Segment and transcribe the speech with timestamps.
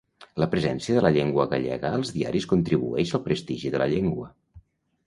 [0.43, 4.35] La presència de la llengua gallega als diaris contribueix al prestigi de la llengua.